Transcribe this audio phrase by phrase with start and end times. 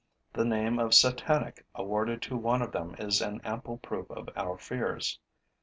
[0.33, 4.57] The name of Satanic awarded to one of them is an ample proof of our
[4.57, 5.19] fears.